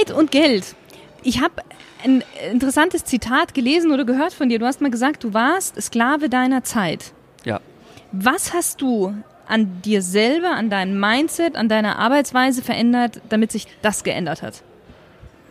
[0.00, 0.74] Zeit und Geld.
[1.22, 1.54] Ich habe
[2.04, 4.58] ein interessantes Zitat gelesen oder gehört von dir.
[4.58, 7.12] Du hast mal gesagt, du warst Sklave deiner Zeit.
[7.44, 7.60] Ja.
[8.12, 9.14] Was hast du
[9.46, 14.62] an dir selber, an deinem Mindset, an deiner Arbeitsweise verändert, damit sich das geändert hat?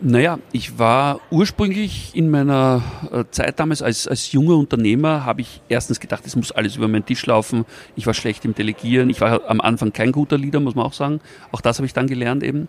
[0.02, 2.82] Naja, ich war ursprünglich in meiner
[3.12, 6.88] äh, Zeit damals als, als junger Unternehmer, habe ich erstens gedacht, es muss alles über
[6.88, 7.66] meinen Tisch laufen.
[7.96, 9.10] Ich war schlecht im Delegieren.
[9.10, 11.20] Ich war am Anfang kein guter Leader, muss man auch sagen.
[11.52, 12.68] Auch das habe ich dann gelernt eben.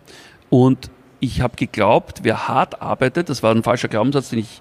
[0.50, 0.90] Und
[1.22, 4.60] ich habe geglaubt, wer hart arbeitet, das war ein falscher Glaubenssatz, den ich,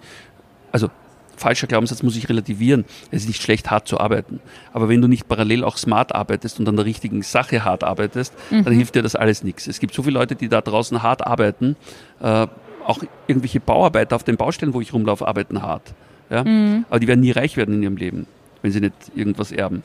[0.71, 0.89] also
[1.35, 2.85] falscher Glaubenssatz muss ich relativieren.
[3.09, 4.39] Es ist nicht schlecht, hart zu arbeiten.
[4.71, 8.35] Aber wenn du nicht parallel auch smart arbeitest und an der richtigen Sache hart arbeitest,
[8.51, 8.63] mhm.
[8.63, 9.65] dann hilft dir das alles nichts.
[9.65, 11.77] Es gibt so viele Leute, die da draußen hart arbeiten.
[12.21, 12.45] Äh,
[12.85, 15.95] auch irgendwelche Bauarbeiter auf den Baustellen, wo ich rumlaufe, arbeiten hart.
[16.29, 16.43] Ja?
[16.43, 16.85] Mhm.
[16.91, 18.27] Aber die werden nie reich werden in ihrem Leben,
[18.61, 19.81] wenn sie nicht irgendwas erben.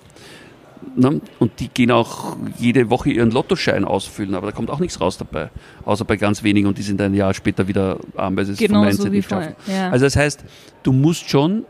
[0.94, 1.20] Ne?
[1.38, 5.18] Und die gehen auch jede Woche ihren Lottoschein ausfüllen, aber da kommt auch nichts raus
[5.18, 5.50] dabei.
[5.84, 8.58] Außer bei ganz wenigen und die sind ein Jahr später wieder arm, weil sie es
[8.58, 9.54] genau vom Mindset so nicht schaffen.
[9.66, 9.90] Ja.
[9.90, 10.44] Also das heißt,
[10.82, 11.64] du musst schon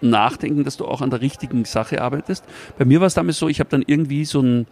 [0.00, 2.44] nachdenken, dass du auch an der richtigen Sache arbeitest.
[2.78, 4.66] Bei mir war es damals so, ich habe dann irgendwie so ein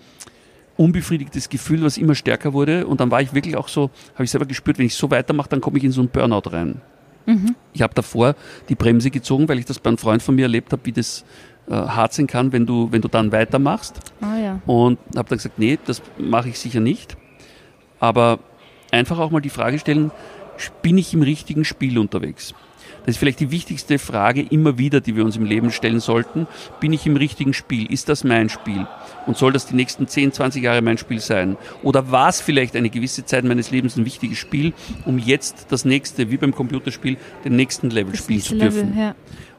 [0.76, 4.30] unbefriedigtes Gefühl, was immer stärker wurde und dann war ich wirklich auch so, habe ich
[4.30, 6.80] selber gespürt, wenn ich so weitermache, dann komme ich in so einen Burnout rein.
[7.26, 7.54] Mhm.
[7.72, 8.34] Ich habe davor
[8.68, 11.24] die Bremse gezogen, weil ich das bei einem Freund von mir erlebt habe, wie das
[11.68, 14.00] äh, hart sein kann, wenn du, wenn du dann weitermachst.
[14.20, 14.60] Ah, ja.
[14.66, 17.16] Und habe dann gesagt, nee, das mache ich sicher nicht.
[18.00, 18.38] Aber
[18.90, 20.10] einfach auch mal die Frage stellen,
[20.82, 22.54] bin ich im richtigen Spiel unterwegs?
[23.04, 26.46] Das ist vielleicht die wichtigste Frage immer wieder, die wir uns im Leben stellen sollten.
[26.80, 27.92] Bin ich im richtigen Spiel?
[27.92, 28.86] Ist das mein Spiel?
[29.26, 31.58] Und soll das die nächsten 10, 20 Jahre mein Spiel sein?
[31.82, 34.72] Oder war es vielleicht eine gewisse Zeit meines Lebens ein wichtiges Spiel,
[35.04, 38.94] um jetzt das nächste, wie beim Computerspiel, den nächsten Level das spielen zu dürfen?
[38.94, 39.14] Level, ja.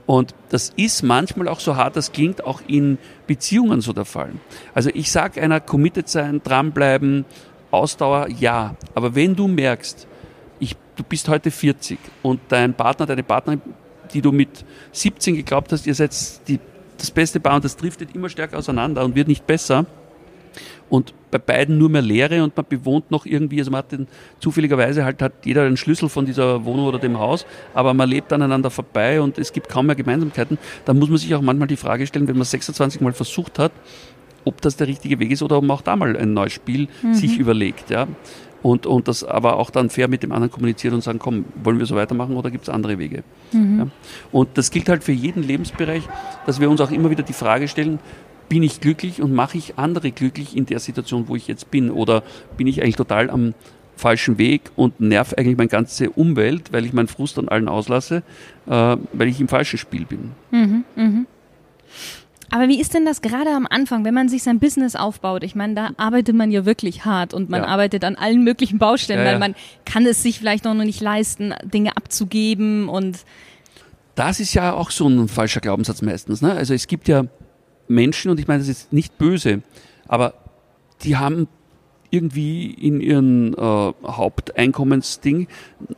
[0.05, 4.33] Und das ist manchmal auch so hart, das klingt auch in Beziehungen so der Fall.
[4.73, 7.25] Also ich sage einer, committed sein, dranbleiben,
[7.71, 8.75] Ausdauer, ja.
[8.93, 10.07] Aber wenn du merkst,
[10.59, 13.61] ich, du bist heute 40 und dein Partner, deine Partnerin,
[14.13, 16.15] die du mit 17 geglaubt hast, ihr seid
[16.47, 16.59] die,
[16.97, 19.85] das beste Paar und das driftet immer stärker auseinander und wird nicht besser,
[20.89, 24.07] und bei beiden nur mehr Leere und man bewohnt noch irgendwie, also man hat den,
[24.39, 28.31] zufälligerweise halt hat jeder einen Schlüssel von dieser Wohnung oder dem Haus, aber man lebt
[28.31, 31.75] aneinander vorbei und es gibt kaum mehr Gemeinsamkeiten, dann muss man sich auch manchmal die
[31.75, 33.71] Frage stellen, wenn man 26 Mal versucht hat,
[34.45, 36.87] ob das der richtige Weg ist oder ob man auch da mal ein neues Spiel
[37.01, 37.13] mhm.
[37.13, 38.07] sich überlegt, ja.
[38.61, 41.77] Und, und das aber auch dann fair mit dem anderen kommuniziert und sagen, komm, wollen
[41.77, 43.23] wir so weitermachen oder gibt es andere Wege?
[43.51, 43.79] Mhm.
[43.79, 43.87] Ja?
[44.31, 46.01] Und das gilt halt für jeden Lebensbereich,
[46.47, 47.99] dass wir uns auch immer wieder die Frage stellen,
[48.49, 51.91] bin ich glücklich und mache ich andere glücklich in der Situation, wo ich jetzt bin?
[51.91, 52.23] Oder
[52.57, 53.53] bin ich eigentlich total am
[53.95, 58.23] falschen Weg und nerv eigentlich meine ganze Umwelt, weil ich meinen Frust an allen auslasse,
[58.67, 60.31] äh, weil ich im falschen Spiel bin?
[60.51, 61.25] Mhm, mh.
[62.51, 65.43] Aber wie ist denn das gerade am Anfang, wenn man sich sein Business aufbaut?
[65.43, 67.67] Ich meine, da arbeitet man ja wirklich hart und man ja.
[67.67, 69.31] arbeitet an allen möglichen Baustellen, ja, ja.
[69.31, 73.19] weil man kann es sich vielleicht noch nicht leisten, Dinge abzugeben und
[74.13, 76.41] das ist ja auch so ein falscher Glaubenssatz meistens.
[76.41, 76.53] Ne?
[76.53, 77.25] Also es gibt ja
[77.87, 79.61] Menschen, und ich meine das ist nicht böse,
[80.07, 80.33] aber
[81.03, 81.47] die haben
[82.09, 85.47] irgendwie in ihrem äh, Haupteinkommensding,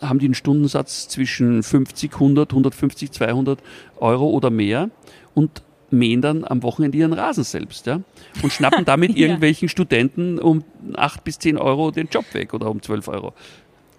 [0.01, 3.59] haben die einen Stundensatz zwischen 50, 100, 150, 200
[3.97, 4.89] Euro oder mehr
[5.35, 8.01] und mähen dann am Wochenende ihren Rasen selbst, ja,
[8.41, 9.27] und schnappen damit ja.
[9.27, 10.63] irgendwelchen Studenten um
[10.95, 13.33] 8 bis 10 Euro den Job weg oder um 12 Euro.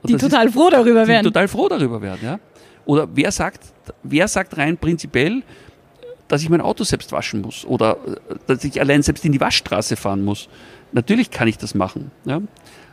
[0.02, 1.24] Und die total ist, froh darüber werden.
[1.24, 2.40] Die total froh darüber werden, ja.
[2.84, 3.72] Oder wer sagt,
[4.02, 5.42] wer sagt rein prinzipiell,
[6.28, 9.40] dass ich mein Auto selbst waschen muss oder äh, dass ich allein selbst in die
[9.40, 10.48] Waschstraße fahren muss.
[10.92, 12.10] Natürlich kann ich das machen.
[12.24, 12.40] Ja?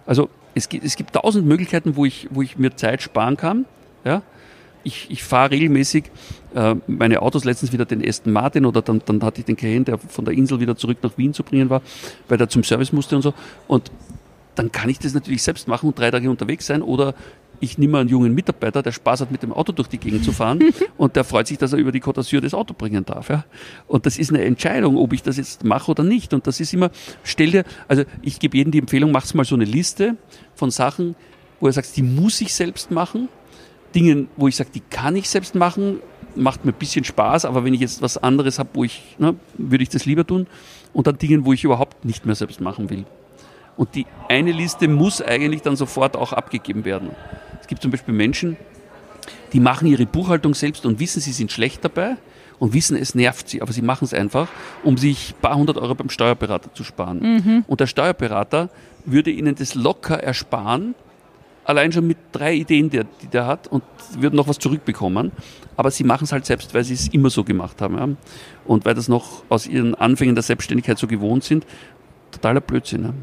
[0.05, 3.65] Also es gibt, es gibt tausend Möglichkeiten, wo ich, wo ich mir Zeit sparen kann.
[4.03, 4.21] Ja?
[4.83, 6.05] Ich, ich fahre regelmäßig
[6.53, 9.85] äh, meine Autos, letztens wieder den Aston Martin oder dann, dann hatte ich den Cayenne,
[9.85, 11.81] der von der Insel wieder zurück nach Wien zu bringen war,
[12.27, 13.33] weil der zum Service musste und so.
[13.67, 13.91] Und
[14.55, 17.13] dann kann ich das natürlich selbst machen und drei Tage unterwegs sein oder
[17.59, 20.31] ich nehme einen jungen Mitarbeiter, der Spaß hat, mit dem Auto durch die Gegend zu
[20.31, 20.59] fahren
[20.97, 23.29] und der freut sich, dass er über die Côte d'Azur das Auto bringen darf.
[23.29, 23.45] Ja?
[23.87, 26.33] Und das ist eine Entscheidung, ob ich das jetzt mache oder nicht.
[26.33, 26.91] Und das ist immer,
[27.23, 30.17] stell dir, also ich gebe jedem die Empfehlung, mach's mal so eine Liste
[30.55, 31.15] von Sachen,
[31.59, 33.29] wo er sagt, die muss ich selbst machen.
[33.93, 35.99] Dingen, wo ich sage, die kann ich selbst machen,
[36.35, 39.35] macht mir ein bisschen Spaß, aber wenn ich jetzt was anderes habe, wo ich, ne,
[39.57, 40.47] würde ich das lieber tun.
[40.93, 43.05] Und dann Dingen, wo ich überhaupt nicht mehr selbst machen will.
[43.77, 47.09] Und die eine Liste muss eigentlich dann sofort auch abgegeben werden.
[47.65, 48.57] Es gibt zum Beispiel Menschen,
[49.51, 52.15] die machen ihre Buchhaltung selbst und wissen, sie sind schlecht dabei
[52.59, 54.47] und wissen, es nervt sie, aber sie machen es einfach,
[54.83, 57.21] um sich ein paar hundert Euro beim Steuerberater zu sparen.
[57.21, 57.65] Mhm.
[57.65, 58.69] Und der Steuerberater
[59.03, 60.93] würde ihnen das locker ersparen,
[61.63, 63.81] allein schon mit drei Ideen, die, die der hat, und
[64.19, 65.31] würden noch was zurückbekommen.
[65.75, 67.97] Aber sie machen es halt selbst, weil sie es immer so gemacht haben.
[67.97, 68.09] Ja?
[68.65, 71.65] Und weil das noch aus ihren Anfängen der Selbstständigkeit so gewohnt sind.
[72.29, 73.03] Totaler Blödsinn.
[73.05, 73.13] Ja?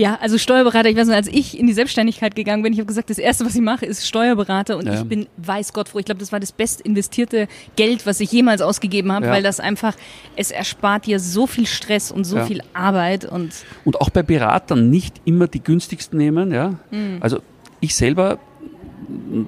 [0.00, 2.86] Ja, also Steuerberater, ich weiß nicht, als ich in die Selbstständigkeit gegangen bin, ich habe
[2.86, 4.94] gesagt, das erste, was ich mache, ist Steuerberater und ja.
[4.94, 5.98] ich bin weiß Gott froh.
[5.98, 9.32] Ich glaube, das war das best investierte Geld, was ich jemals ausgegeben habe, ja.
[9.32, 9.94] weil das einfach,
[10.36, 12.46] es erspart dir so viel Stress und so ja.
[12.46, 13.52] viel Arbeit und.
[13.84, 16.78] Und auch bei Beratern nicht immer die günstigsten nehmen, ja.
[16.90, 17.18] Mhm.
[17.20, 17.42] Also
[17.80, 18.38] ich selber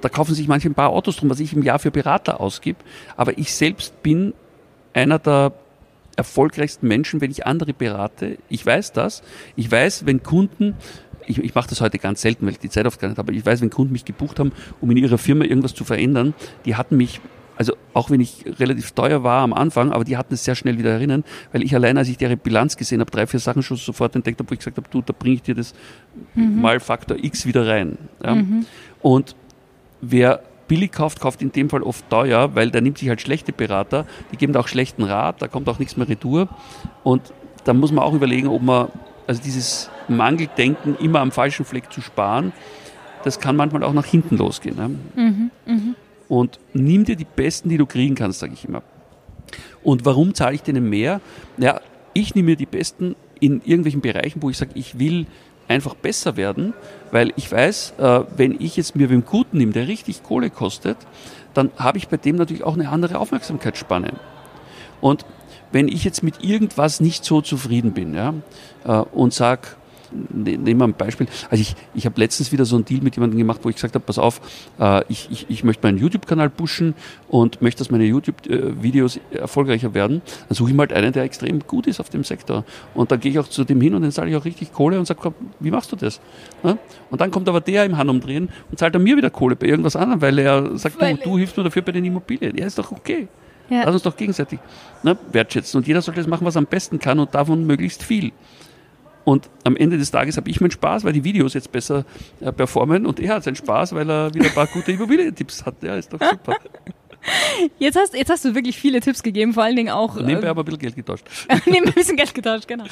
[0.01, 2.77] da kaufen sich manche ein paar Autos drum, was ich im Jahr für Berater ausgib.
[3.17, 4.33] Aber ich selbst bin
[4.93, 5.51] einer der
[6.15, 8.37] erfolgreichsten Menschen, wenn ich andere berate.
[8.49, 9.23] Ich weiß das.
[9.55, 10.75] Ich weiß, wenn Kunden
[11.27, 13.29] ich, ich mache das heute ganz selten, weil ich die Zeit oft gar nicht habe,
[13.29, 14.51] aber ich weiß, wenn Kunden mich gebucht haben,
[14.81, 16.33] um in ihrer Firma irgendwas zu verändern,
[16.65, 17.21] die hatten mich,
[17.55, 20.77] also auch wenn ich relativ teuer war am Anfang, aber die hatten es sehr schnell
[20.77, 23.77] wieder erinnern, weil ich allein, als ich ihre Bilanz gesehen habe, drei, vier Sachen schon
[23.77, 25.73] sofort entdeckt habe, wo ich gesagt habe, du, da bringe ich dir das
[26.35, 26.61] mhm.
[26.61, 27.97] mal Faktor X wieder rein.
[28.23, 28.35] Ja?
[28.35, 28.65] Mhm.
[29.01, 29.35] Und
[30.01, 33.51] wer billig kauft, kauft in dem Fall oft teuer, weil der nimmt sich halt schlechte
[33.53, 36.47] Berater, die geben da auch schlechten Rat, da kommt auch nichts mehr retour.
[37.03, 37.33] Und
[37.63, 38.87] da muss man auch überlegen, ob man,
[39.27, 42.51] also dieses Mangeldenken immer am falschen Fleck zu sparen,
[43.23, 44.75] das kann manchmal auch nach hinten losgehen.
[44.75, 44.89] Ne?
[45.15, 45.95] Mhm, mh.
[46.27, 48.81] Und nimm dir die Besten, die du kriegen kannst, sage ich immer.
[49.83, 51.21] Und warum zahle ich denen mehr?
[51.57, 51.79] Ja,
[52.13, 55.25] ich nehme mir die Besten in irgendwelchen Bereichen, wo ich sage, ich will
[55.67, 56.73] einfach besser werden,
[57.11, 60.97] weil ich weiß, äh, wenn ich jetzt mir wem Guten nehme, der richtig Kohle kostet,
[61.53, 64.13] dann habe ich bei dem natürlich auch eine andere Aufmerksamkeitsspanne.
[65.01, 65.25] Und
[65.71, 68.33] wenn ich jetzt mit irgendwas nicht so zufrieden bin ja,
[68.85, 69.69] äh, und sage,
[70.31, 71.27] nehmen wir ein Beispiel.
[71.49, 73.95] Also ich, ich habe letztens wieder so einen Deal mit jemandem gemacht, wo ich gesagt
[73.95, 74.41] habe, pass auf,
[74.79, 76.95] äh, ich, ich, ich möchte meinen YouTube-Kanal pushen
[77.27, 80.21] und möchte, dass meine YouTube-Videos erfolgreicher werden.
[80.47, 82.63] Dann suche ich mal halt einen, der extrem gut ist auf dem Sektor.
[82.93, 84.99] Und dann gehe ich auch zu dem hin und dann zahle ich auch richtig Kohle
[84.99, 86.19] und sage, wie machst du das?
[86.63, 86.77] Ja?
[87.09, 89.95] Und dann kommt aber der im Handumdrehen und zahlt dann mir wieder Kohle bei irgendwas
[89.95, 92.55] anderem, weil er sagt, weil du, du hilfst mir dafür bei den Immobilien.
[92.57, 93.27] Ja, ist doch okay.
[93.69, 93.83] Ja.
[93.85, 94.59] Lass uns doch gegenseitig
[95.03, 95.77] ne, wertschätzen.
[95.77, 98.31] Und jeder sollte das machen, was er am besten kann und davon möglichst viel.
[99.25, 102.05] Und am Ende des Tages habe ich meinen Spaß, weil die Videos jetzt besser
[102.41, 105.75] äh, performen und er hat seinen Spaß, weil er wieder ein paar gute Immobilientipps hat.
[105.81, 106.57] Ja, ist doch super.
[107.79, 110.15] Jetzt hast, jetzt hast du wirklich viele Tipps gegeben, vor allen Dingen auch.
[110.15, 111.25] Nebenbei äh, aber ein bisschen Geld getauscht.
[111.65, 112.83] nebenbei ein bisschen Geld getauscht, genau.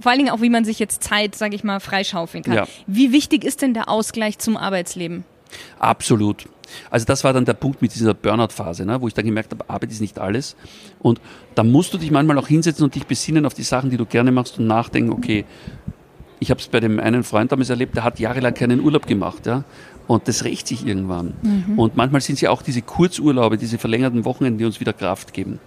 [0.00, 2.54] Vor allen Dingen auch, wie man sich jetzt Zeit, sage ich mal, freischaufeln kann.
[2.54, 2.68] Ja.
[2.86, 5.24] Wie wichtig ist denn der Ausgleich zum Arbeitsleben?
[5.78, 6.46] Absolut.
[6.90, 9.68] Also das war dann der Punkt mit dieser Burnout-Phase, ne, wo ich dann gemerkt habe,
[9.68, 10.56] Arbeit ist nicht alles.
[10.98, 11.20] Und
[11.54, 14.04] da musst du dich manchmal auch hinsetzen und dich besinnen auf die Sachen, die du
[14.04, 15.44] gerne machst und nachdenken, okay,
[16.40, 19.46] ich habe es bei dem einen Freund damals erlebt, der hat jahrelang keinen Urlaub gemacht.
[19.46, 19.64] Ja?
[20.06, 21.34] Und das rächt sich irgendwann.
[21.42, 21.78] Mhm.
[21.78, 25.32] Und manchmal sind es ja auch diese Kurzurlaube, diese verlängerten Wochenende, die uns wieder Kraft
[25.32, 25.58] geben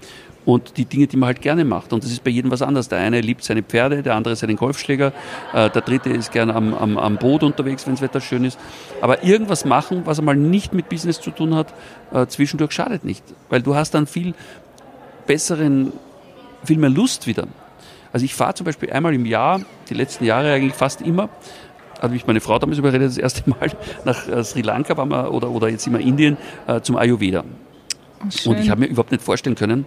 [0.46, 1.94] und die Dinge, die man halt gerne macht.
[1.94, 2.90] Und das ist bei jedem was anderes.
[2.90, 5.14] Der eine liebt seine Pferde, der andere seinen Golfschläger,
[5.54, 8.60] äh, der dritte ist gerne am, am, am Boot unterwegs, wenn das Wetter schön ist.
[9.02, 11.74] Aber irgendwas machen, was einmal nicht mit Business zu tun hat,
[12.12, 13.24] äh, zwischendurch schadet nicht.
[13.50, 14.34] Weil du hast dann viel
[15.28, 15.94] besseren,
[16.64, 17.48] viel mehr Lust wieder.
[18.14, 21.30] Also ich fahre zum Beispiel einmal im Jahr, die letzten Jahre eigentlich fast immer,
[22.02, 23.72] hat mich meine Frau damals überredet, das erste Mal
[24.06, 27.44] nach äh, Sri Lanka waren wir, oder, oder jetzt immer Indien äh, zum Ayurveda.
[28.46, 29.86] Oh, und ich habe mir überhaupt nicht vorstellen können,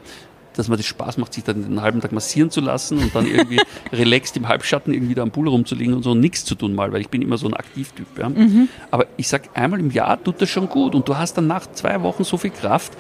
[0.57, 3.27] dass man das Spaß macht, sich dann den halben Tag massieren zu lassen und dann
[3.27, 3.61] irgendwie
[3.93, 7.01] relaxed im Halbschatten irgendwie da am Pool rumzulegen und so nichts zu tun mal, weil
[7.01, 8.07] ich bin immer so ein Aktivtyp.
[8.19, 8.29] Ja.
[8.29, 8.69] Mhm.
[8.91, 11.71] Aber ich sag einmal im Jahr tut das schon gut und du hast dann nach
[11.73, 12.93] zwei Wochen so viel Kraft,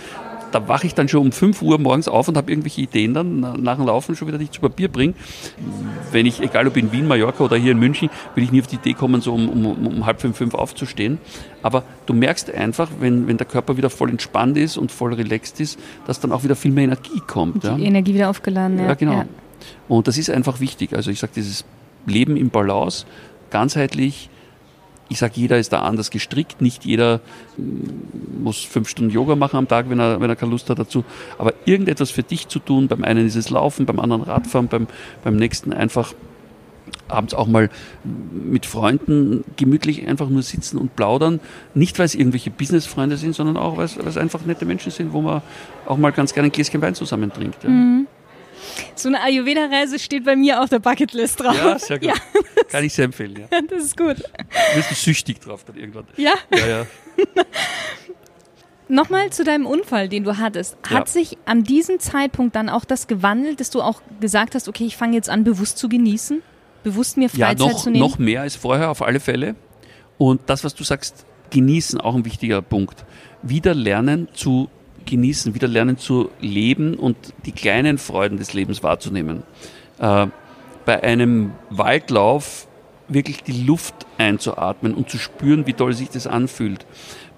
[0.54, 3.40] da wache ich dann schon um 5 Uhr morgens auf und habe irgendwelche Ideen dann
[3.40, 5.14] nach dem Laufen schon wieder, die ich zu Papier bringe.
[6.12, 8.68] Wenn ich, egal ob in Wien, Mallorca oder hier in München, würde ich nie auf
[8.68, 11.18] die Idee kommen, so um, um, um halb fünf, fünf aufzustehen.
[11.62, 15.58] Aber du merkst einfach, wenn, wenn der Körper wieder voll entspannt ist und voll relaxed
[15.58, 17.64] ist, dass dann auch wieder viel mehr Energie kommt.
[17.64, 17.76] Die ja.
[17.76, 18.86] Energie wieder aufgeladen, ja.
[18.86, 19.12] Ja, genau.
[19.12, 19.26] Ja.
[19.88, 20.94] Und das ist einfach wichtig.
[20.94, 21.64] Also ich sage, dieses
[22.06, 23.06] Leben im Balance,
[23.50, 24.30] ganzheitlich,
[25.08, 26.60] ich sage, jeder ist da anders gestrickt.
[26.60, 27.20] Nicht jeder
[27.56, 30.78] mm, muss fünf Stunden Yoga machen am Tag, wenn er, wenn er keine Lust hat
[30.78, 31.04] dazu.
[31.38, 32.88] Aber irgendetwas für dich zu tun.
[32.88, 34.86] Beim einen ist es Laufen, beim anderen Radfahren, beim,
[35.22, 36.14] beim nächsten einfach
[37.08, 37.70] abends auch mal
[38.02, 41.40] mit Freunden gemütlich einfach nur sitzen und plaudern.
[41.74, 44.90] Nicht, weil es irgendwelche Businessfreunde sind, sondern auch, weil es, weil es einfach nette Menschen
[44.90, 45.42] sind, wo man
[45.86, 47.62] auch mal ganz gerne ein Gläschen Wein zusammen trinkt.
[47.62, 47.70] Ja.
[47.70, 48.06] Mhm.
[48.94, 51.56] So eine Ayurveda-Reise steht bei mir auf der Bucketlist drauf.
[51.56, 52.08] Ja, sehr gut.
[52.08, 52.14] Ja.
[52.70, 53.60] Kann ich sehr empfehlen, ja.
[53.68, 54.18] Das ist gut.
[54.18, 56.06] Du wirst süchtig drauf dann irgendwann.
[56.16, 56.34] Ja?
[56.52, 56.86] Ja, ja.
[58.88, 60.76] Nochmal zu deinem Unfall, den du hattest.
[60.82, 61.06] Hat ja.
[61.06, 64.96] sich an diesem Zeitpunkt dann auch das gewandelt, dass du auch gesagt hast, okay, ich
[64.96, 66.42] fange jetzt an, bewusst zu genießen?
[66.82, 68.00] Bewusst mir Freizeit ja, noch, zu nehmen?
[68.00, 69.54] noch mehr als vorher auf alle Fälle.
[70.18, 73.04] Und das, was du sagst, genießen, auch ein wichtiger Punkt.
[73.42, 74.68] Wieder lernen zu
[75.04, 79.42] genießen, wieder lernen zu leben und die kleinen Freuden des Lebens wahrzunehmen.
[79.98, 80.26] Äh,
[80.84, 82.66] bei einem Waldlauf
[83.08, 86.86] wirklich die Luft einzuatmen und zu spüren, wie toll sich das anfühlt.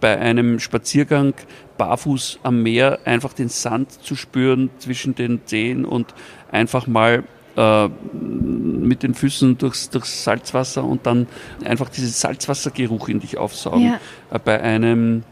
[0.00, 1.34] Bei einem Spaziergang
[1.78, 6.14] barfuß am Meer einfach den Sand zu spüren zwischen den Zehen und
[6.50, 7.24] einfach mal
[7.56, 11.26] äh, mit den Füßen durchs, durchs Salzwasser und dann
[11.64, 13.86] einfach diesen Salzwassergeruch in dich aufsaugen.
[13.86, 14.00] Ja.
[14.30, 15.24] Äh, bei einem,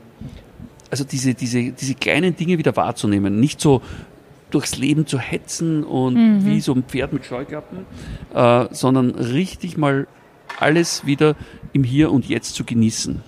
[0.95, 3.41] also diese, diese, diese kleinen Dinge wieder wahrzunehmen.
[3.41, 3.83] Nicht so
[4.53, 6.47] durchs Leben zu hetzen und mhm.
[6.47, 7.79] wie so ein Pferd mit Scheuklappen,
[8.33, 10.07] äh, sondern richtig mal
[10.61, 11.35] alles wieder
[11.73, 13.23] im Hier und Jetzt zu genießen.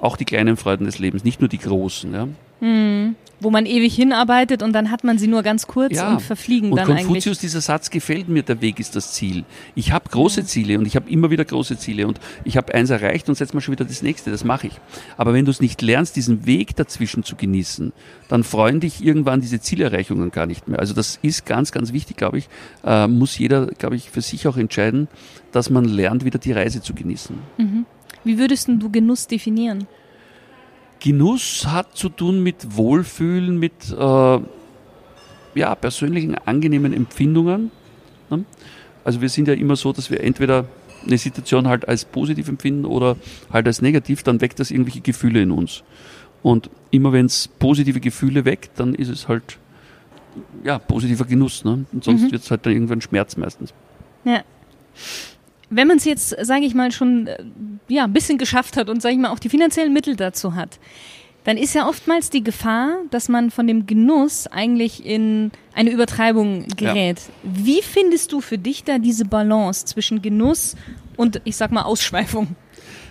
[0.00, 2.12] Auch die kleinen Freuden des Lebens, nicht nur die großen.
[2.12, 2.28] Ja.
[2.60, 6.12] Mhm wo man ewig hinarbeitet und dann hat man sie nur ganz kurz ja.
[6.12, 7.24] und verfliegen und dann Konfuzius, eigentlich.
[7.24, 9.44] Konfuzius, dieser Satz gefällt mir, der Weg ist das Ziel.
[9.74, 12.90] Ich habe große Ziele und ich habe immer wieder große Ziele und ich habe eins
[12.90, 14.80] erreicht und setze mal schon wieder das nächste, das mache ich.
[15.16, 17.92] Aber wenn du es nicht lernst, diesen Weg dazwischen zu genießen,
[18.28, 20.78] dann freuen dich irgendwann diese Zielerreichungen gar nicht mehr.
[20.78, 22.48] Also das ist ganz, ganz wichtig, glaube ich,
[22.84, 25.08] äh, muss jeder, glaube ich, für sich auch entscheiden,
[25.52, 27.36] dass man lernt, wieder die Reise zu genießen.
[27.56, 27.86] Mhm.
[28.24, 29.86] Wie würdest du Genuss definieren?
[31.00, 34.38] Genuss hat zu tun mit Wohlfühlen, mit äh,
[35.54, 37.70] ja, persönlichen angenehmen Empfindungen.
[38.30, 38.44] Ne?
[39.04, 40.66] Also wir sind ja immer so, dass wir entweder
[41.06, 43.16] eine Situation halt als positiv empfinden oder
[43.52, 45.84] halt als negativ, dann weckt das irgendwelche Gefühle in uns.
[46.42, 49.58] Und immer wenn es positive Gefühle weckt, dann ist es halt
[50.64, 51.64] ja, positiver Genuss.
[51.64, 51.86] Ne?
[51.92, 52.32] Und sonst mhm.
[52.32, 53.72] wird es halt dann irgendwann Schmerz meistens.
[54.24, 54.42] Ja
[55.70, 57.44] wenn man es jetzt, sage ich mal, schon äh,
[57.88, 60.78] ja, ein bisschen geschafft hat und, sage ich mal, auch die finanziellen Mittel dazu hat,
[61.44, 66.66] dann ist ja oftmals die Gefahr, dass man von dem Genuss eigentlich in eine Übertreibung
[66.76, 67.20] gerät.
[67.20, 67.32] Ja.
[67.42, 70.74] Wie findest du für dich da diese Balance zwischen Genuss
[71.16, 72.56] und, ich sag mal, Ausschweifung?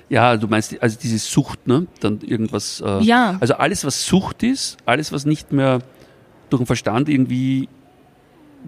[0.10, 1.88] Ja, du meinst also diese Sucht, ne?
[2.00, 2.82] Dann irgendwas.
[2.86, 3.38] Äh, ja.
[3.40, 5.80] Also alles, was Sucht ist, alles, was nicht mehr
[6.50, 7.68] durch den Verstand irgendwie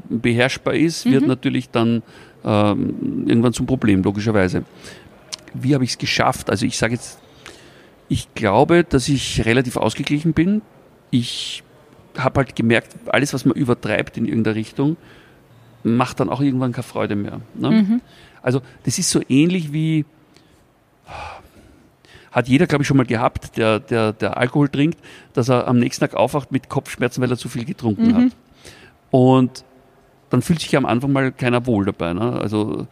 [0.10, 1.12] beherrschbar ist, mhm.
[1.12, 2.04] wird natürlich dann
[2.44, 4.64] ähm, irgendwann zum Problem, logischerweise.
[5.54, 6.50] Wie habe ich es geschafft?
[6.50, 7.20] Also ich sage jetzt,
[8.08, 10.62] ich glaube, dass ich relativ ausgeglichen bin.
[11.12, 11.64] Ich
[12.18, 14.98] habe halt gemerkt, alles, was man übertreibt in irgendeiner Richtung,
[15.84, 17.42] macht dann auch irgendwann keine Freude mehr.
[17.56, 17.72] Ne?
[17.72, 18.02] Mhm.
[18.42, 20.06] Also das ist so ähnlich wie,
[22.32, 25.00] hat jeder, glaube ich, schon mal gehabt, der, der, der Alkohol trinkt,
[25.34, 28.16] dass er am nächsten Tag aufwacht mit Kopfschmerzen, weil er zu viel getrunken mhm.
[28.16, 28.32] hat.
[29.12, 29.64] Und
[30.30, 32.14] dann fühlt sich am Anfang mal keiner wohl dabei.
[32.14, 32.34] Ne?
[32.34, 32.88] Also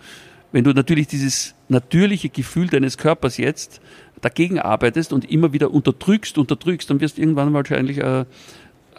[0.52, 3.82] wenn du natürlich dieses natürliche Gefühl deines Körpers jetzt
[4.22, 8.26] dagegen arbeitest und immer wieder unterdrückst, unterdrückst, dann wirst du irgendwann wahrscheinlich äh,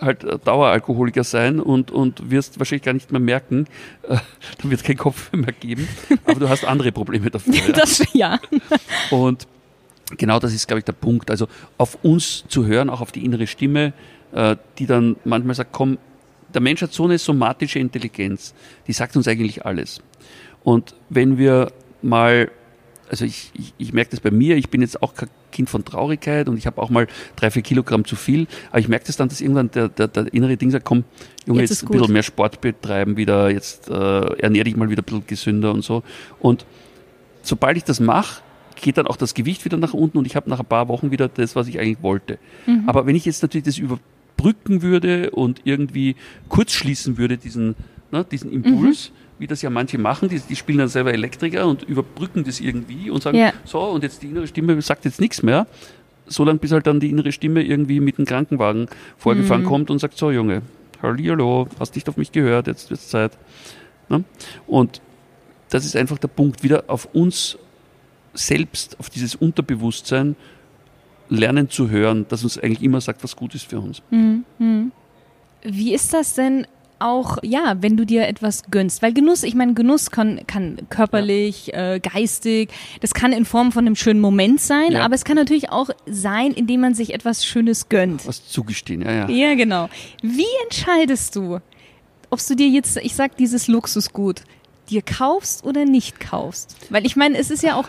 [0.01, 3.67] halt Daueralkoholiker sein und, und wirst wahrscheinlich gar nicht mehr merken,
[4.03, 4.17] äh,
[4.59, 5.89] dann wird es keinen Kopf mehr geben,
[6.25, 7.55] aber du hast andere Probleme dafür.
[7.67, 7.73] ja.
[7.73, 8.41] Das, ja.
[9.11, 9.47] Und
[10.17, 11.31] genau das ist, glaube ich, der Punkt.
[11.31, 13.93] Also auf uns zu hören, auch auf die innere Stimme,
[14.33, 15.99] äh, die dann manchmal sagt, komm,
[16.59, 18.53] der Mensch hat so eine somatische Intelligenz,
[18.89, 20.03] die sagt uns eigentlich alles.
[20.65, 21.71] Und wenn wir
[22.03, 22.51] mal,
[23.09, 25.85] also ich, ich, ich merke das bei mir, ich bin jetzt auch kein Kind von
[25.85, 29.17] Traurigkeit und ich habe auch mal drei, vier Kilogramm zu viel, aber ich merke das
[29.17, 31.05] dann, dass irgendwann der, der, der innere Ding sagt, komm,
[31.47, 33.93] Junge, jetzt, jetzt ein bisschen mehr Sport betreiben wieder, jetzt äh,
[34.41, 36.03] ernähre dich mal wieder ein bisschen gesünder und so.
[36.41, 36.67] Und
[37.43, 38.43] sobald ich das mache,
[38.75, 41.13] geht dann auch das Gewicht wieder nach unten und ich habe nach ein paar Wochen
[41.13, 42.39] wieder das, was ich eigentlich wollte.
[42.67, 42.83] Mhm.
[42.89, 44.01] Aber wenn ich jetzt natürlich das über
[44.39, 46.17] überbrücken würde und irgendwie
[46.49, 47.75] kurz schließen würde, diesen,
[48.11, 49.41] ne, diesen Impuls, mhm.
[49.41, 53.11] wie das ja manche machen, die, die, spielen dann selber Elektriker und überbrücken das irgendwie
[53.11, 53.53] und sagen, ja.
[53.65, 55.67] so, und jetzt die innere Stimme sagt jetzt nichts mehr,
[56.27, 59.67] solange bis halt dann die innere Stimme irgendwie mit dem Krankenwagen vorgefahren mhm.
[59.67, 60.63] kommt und sagt, so Junge,
[61.03, 63.33] hallo, hast nicht auf mich gehört, jetzt wird es Zeit.
[64.09, 64.25] Ne?
[64.67, 65.01] Und
[65.71, 67.59] das ist einfach der Punkt, wieder auf uns
[68.35, 70.37] selbst, auf dieses Unterbewusstsein
[71.29, 74.03] lernen zu hören, dass uns eigentlich immer sagt, was gut ist für uns.
[74.11, 74.93] Mhm.
[75.63, 76.67] Wie ist das denn
[77.01, 79.03] auch, ja, wenn du dir etwas gönnst?
[79.03, 81.95] Weil Genuss, ich meine, Genuss kann, kann körperlich, ja.
[81.95, 82.71] äh, geistig,
[83.01, 85.05] das kann in Form von einem schönen Moment sein, ja.
[85.05, 88.27] aber es kann natürlich auch sein, indem man sich etwas Schönes gönnt.
[88.27, 89.29] Was zugestehen, ja, ja.
[89.29, 89.89] Ja, genau.
[90.23, 91.61] Wie entscheidest du,
[92.31, 94.43] ob du dir jetzt, ich sag dieses Luxusgut,
[94.91, 96.77] dir kaufst oder nicht kaufst.
[96.91, 97.89] Weil ich meine, es ist ja auch,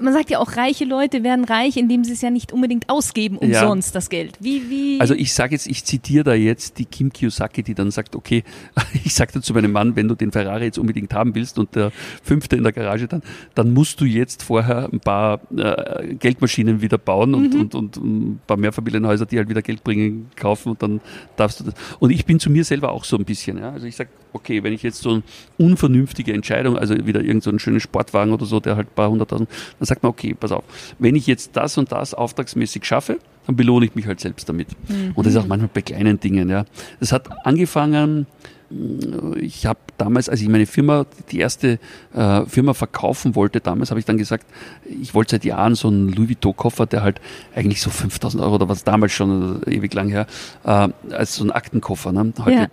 [0.00, 3.38] man sagt ja auch, reiche Leute werden reich, indem sie es ja nicht unbedingt ausgeben
[3.38, 3.94] umsonst, ja.
[3.94, 4.36] das Geld.
[4.40, 5.00] Wie, wie?
[5.00, 8.44] Also ich sage jetzt, ich zitiere da jetzt die Kim Kiyosaki, die dann sagt, okay,
[9.04, 11.92] ich sage zu meinem Mann, wenn du den Ferrari jetzt unbedingt haben willst und der
[12.22, 13.22] fünfte in der Garage dann,
[13.54, 17.60] dann musst du jetzt vorher ein paar äh, Geldmaschinen wieder bauen und, mhm.
[17.60, 21.00] und, und ein paar Mehrfamilienhäuser, die halt wieder Geld bringen, kaufen und dann
[21.36, 21.74] darfst du das.
[21.98, 23.70] Und ich bin zu mir selber auch so ein bisschen, ja.
[23.70, 25.22] Also ich sage, okay, wenn ich jetzt so eine
[25.58, 29.48] unvernünftige Entscheidung, also wieder irgendein so schöner Sportwagen oder so, der halt ein paar hunderttausend,
[29.78, 30.64] dann sagt man, okay, pass auf,
[30.98, 34.68] wenn ich jetzt das und das auftragsmäßig schaffe, dann belohne ich mich halt selbst damit.
[34.88, 35.12] Mhm.
[35.14, 36.64] Und das ist auch manchmal bei kleinen Dingen, ja.
[37.00, 38.26] Das hat angefangen,
[39.40, 41.80] ich habe damals, als ich meine Firma, die erste
[42.14, 44.46] äh, Firma verkaufen wollte, damals habe ich dann gesagt,
[44.84, 47.20] ich wollte seit Jahren so einen Louis Vuitton-Koffer, der halt
[47.54, 50.26] eigentlich so 5000 Euro oder was damals schon äh, ewig lang her,
[50.64, 52.12] äh, als so ein Aktenkoffer.
[52.12, 52.32] Ne?
[52.38, 52.66] Heute ja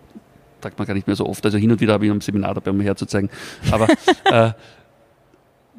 [0.62, 1.44] sagt man gar nicht mehr so oft.
[1.46, 3.30] Also hin und wieder habe ich ein Seminar dabei, um herzuzeigen.
[3.72, 3.88] Aber
[4.26, 4.52] äh,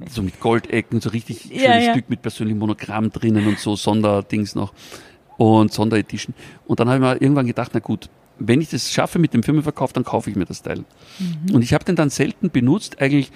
[0.08, 1.92] so mit Goldecken, so richtig schönes ja, ja.
[1.92, 4.72] Stück mit persönlichem Monogramm drinnen und so Sonderdings noch
[5.36, 6.34] und Sonderedition.
[6.66, 8.08] Und dann habe ich mir irgendwann gedacht, na gut,
[8.38, 10.84] wenn ich das schaffe mit dem Firmenverkauf, dann kaufe ich mir das Teil.
[11.18, 11.54] Mhm.
[11.54, 13.32] Und ich habe den dann selten benutzt, eigentlich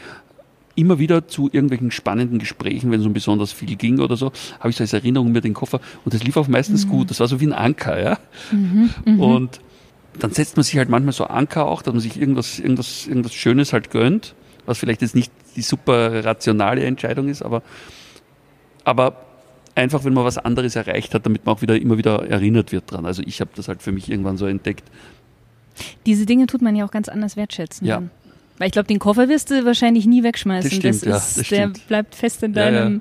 [0.75, 4.71] immer wieder zu irgendwelchen spannenden Gesprächen, wenn es um besonders viel ging oder so, habe
[4.71, 6.91] ich so als Erinnerung mir den Koffer und das lief auch meistens mhm.
[6.91, 7.11] gut.
[7.11, 8.19] Das war so wie ein Anker, ja.
[8.51, 8.91] Mhm.
[9.05, 9.21] mhm.
[9.21, 9.61] Und
[10.19, 13.35] dann setzt man sich halt manchmal so Anker auch, dass man sich irgendwas, irgendwas, irgendwas
[13.35, 14.35] Schönes halt gönnt,
[14.67, 17.63] was vielleicht jetzt nicht die super rationale Entscheidung ist, aber,
[18.85, 19.25] aber
[19.75, 22.91] einfach, wenn man was anderes erreicht hat, damit man auch wieder immer wieder erinnert wird
[22.91, 23.07] dran.
[23.07, 24.85] Also ich habe das halt für mich irgendwann so entdeckt.
[26.07, 27.87] Diese Dinge tut man ja auch ganz anders wertschätzen.
[27.87, 27.97] Ja.
[27.97, 28.11] Dann.
[28.59, 30.71] Weil ich glaube, den Koffer wirst du wahrscheinlich nie wegschmeißen.
[30.71, 33.01] Das, stimmt, das, ja, ist, das der bleibt fest in deinem ja,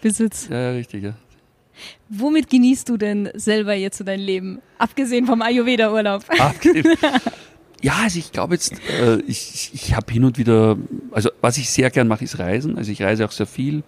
[0.00, 0.48] Besitz.
[0.50, 1.14] Ja, ja, richtig, ja.
[2.08, 4.60] Womit genießt du denn selber jetzt so dein Leben?
[4.78, 6.24] Abgesehen vom Ayurveda-Urlaub.
[7.82, 10.76] Ja, also ich glaube jetzt, äh, ich, ich habe hin und wieder,
[11.12, 12.76] also was ich sehr gern mache, ist Reisen.
[12.76, 13.82] Also ich reise auch sehr viel.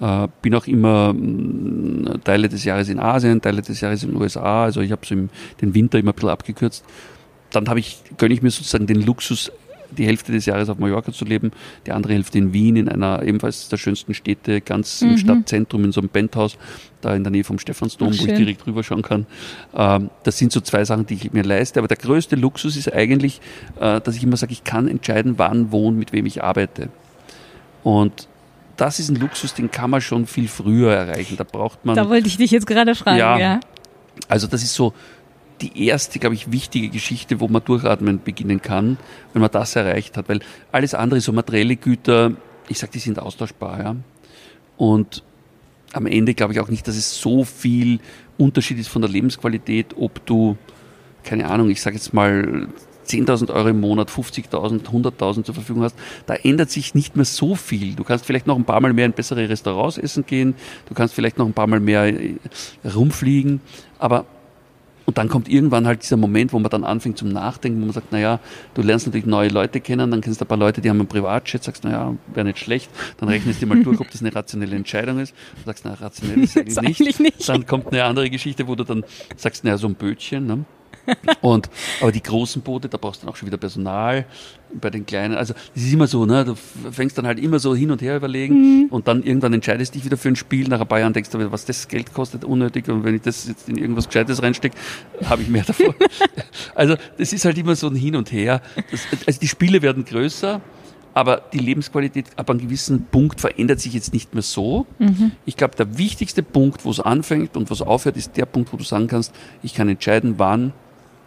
[0.00, 4.20] Äh, bin auch immer mh, Teile des Jahres in Asien, Teile des Jahres in den
[4.22, 4.64] USA.
[4.64, 6.84] Also ich habe so im, den Winter immer ein bisschen abgekürzt.
[7.50, 9.50] Dann habe ich, gönne ich mir sozusagen den Luxus,
[9.94, 11.52] die Hälfte des Jahres auf Mallorca zu leben,
[11.86, 15.10] die andere Hälfte in Wien, in einer ebenfalls der schönsten Städte, ganz mhm.
[15.10, 16.56] im Stadtzentrum, in so einem Penthouse,
[17.00, 19.26] da in der Nähe vom Stephansdom, Ach, wo ich direkt rüber schauen kann.
[19.74, 21.80] Ähm, das sind so zwei Sachen, die ich mir leiste.
[21.80, 23.40] Aber der größte Luxus ist eigentlich,
[23.80, 26.88] äh, dass ich immer sage, ich kann entscheiden, wann, wo und mit wem ich arbeite.
[27.82, 28.28] Und
[28.76, 31.36] das ist ein Luxus, den kann man schon viel früher erreichen.
[31.36, 31.94] Da braucht man.
[31.94, 33.38] Da wollte ich dich jetzt gerade fragen, ja.
[33.38, 33.60] ja.
[34.28, 34.94] Also das ist so,
[35.64, 38.98] die erste, glaube ich, wichtige Geschichte, wo man durchatmen beginnen kann,
[39.32, 40.28] wenn man das erreicht hat.
[40.28, 40.40] Weil
[40.72, 42.32] alles andere, so materielle Güter,
[42.68, 43.82] ich sage, die sind austauschbar.
[43.82, 43.96] Ja?
[44.76, 45.22] Und
[45.92, 48.00] am Ende glaube ich auch nicht, dass es so viel
[48.36, 50.56] Unterschied ist von der Lebensqualität, ob du,
[51.22, 52.68] keine Ahnung, ich sage jetzt mal
[53.06, 57.54] 10.000 Euro im Monat, 50.000, 100.000 zur Verfügung hast, da ändert sich nicht mehr so
[57.54, 57.94] viel.
[57.94, 60.54] Du kannst vielleicht noch ein paar Mal mehr in bessere Restaurants essen gehen,
[60.88, 62.12] du kannst vielleicht noch ein paar Mal mehr
[62.84, 63.60] rumfliegen,
[63.98, 64.24] aber
[65.06, 67.94] und dann kommt irgendwann halt dieser Moment, wo man dann anfängt zum Nachdenken, wo man
[67.94, 68.40] sagt, naja,
[68.74, 71.08] du lernst natürlich neue Leute kennen, dann kennst du ein paar Leute, die haben einen
[71.08, 74.76] Privatjet, sagst, naja, wäre nicht schlecht, dann rechnest du mal durch, ob das eine rationelle
[74.76, 77.20] Entscheidung ist, du sagst, naja, rationell ist eigentlich, nicht.
[77.20, 77.48] nicht.
[77.48, 79.04] Dann kommt eine andere Geschichte, wo du dann
[79.36, 80.64] sagst, naja, so ein Bötchen, ne?
[81.40, 81.68] Und,
[82.00, 84.26] aber die großen Boote, da brauchst du dann auch schon wieder Personal.
[84.80, 86.44] Bei den kleinen, also es ist immer so, ne?
[86.44, 86.56] Du
[86.90, 88.86] fängst dann halt immer so hin und her überlegen mhm.
[88.90, 90.66] und dann irgendwann entscheidest dich wieder für ein Spiel.
[90.68, 92.88] Nach ein paar Jahren denkst du, was das Geld kostet, unnötig.
[92.88, 94.76] Und wenn ich das jetzt in irgendwas Gescheites reinstecke,
[95.26, 95.94] habe ich mehr davon.
[96.74, 98.62] also das ist halt immer so ein Hin und Her.
[98.90, 100.60] Das, also die Spiele werden größer.
[101.14, 104.84] Aber die Lebensqualität ab einem gewissen Punkt verändert sich jetzt nicht mehr so.
[104.98, 105.30] Mhm.
[105.46, 108.72] Ich glaube, der wichtigste Punkt, wo es anfängt und wo es aufhört, ist der Punkt,
[108.72, 110.72] wo du sagen kannst, ich kann entscheiden, wann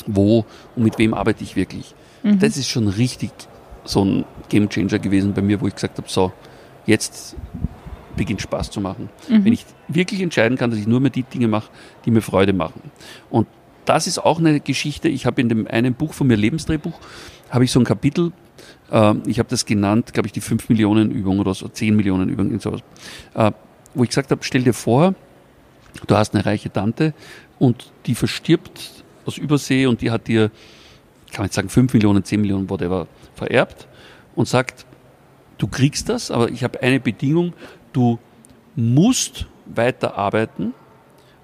[0.07, 1.93] wo und mit wem arbeite ich wirklich.
[2.23, 2.39] Mhm.
[2.39, 3.31] Das ist schon richtig
[3.83, 6.31] so ein Game Changer gewesen bei mir, wo ich gesagt habe, so,
[6.85, 7.35] jetzt
[8.15, 9.09] beginnt Spaß zu machen.
[9.29, 9.45] Mhm.
[9.45, 11.69] Wenn ich wirklich entscheiden kann, dass ich nur mehr die Dinge mache,
[12.05, 12.81] die mir Freude machen.
[13.29, 13.47] Und
[13.85, 16.99] das ist auch eine Geschichte, ich habe in dem einen Buch von mir, Lebensdrehbuch,
[17.49, 18.33] habe ich so ein Kapitel,
[18.91, 22.27] äh, ich habe das genannt, glaube ich, die 5 Millionen Übung oder so, 10 Millionen
[22.27, 22.81] Übung, und sowas,
[23.35, 23.51] äh,
[23.93, 25.15] wo ich gesagt habe, stell dir vor,
[26.05, 27.13] du hast eine reiche Tante
[27.59, 28.96] und die verstirbt
[29.27, 30.49] aus Übersee und die hat dir,
[31.31, 33.87] kann man jetzt sagen, 5 Millionen, 10 Millionen, whatever, vererbt
[34.35, 34.85] und sagt,
[35.57, 37.53] du kriegst das, aber ich habe eine Bedingung,
[37.93, 38.19] du
[38.75, 40.73] musst weiter arbeiten.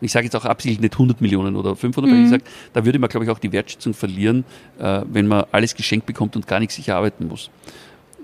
[0.01, 2.15] Ich sage jetzt auch absichtlich nicht 100 Millionen oder 500, mhm.
[2.15, 2.43] weil ich sage,
[2.73, 4.43] da würde man, glaube ich, auch die Wertschätzung verlieren,
[4.77, 7.49] äh, wenn man alles geschenkt bekommt und gar nichts sich erarbeiten muss.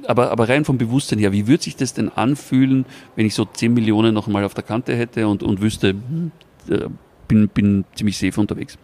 [0.05, 3.45] Aber, aber rein vom Bewusstsein her, wie würde sich das denn anfühlen, wenn ich so
[3.45, 6.31] 10 Millionen noch mal auf der Kante hätte und, und wüsste, hm,
[6.69, 6.87] äh,
[7.27, 8.77] bin, bin ziemlich safe unterwegs.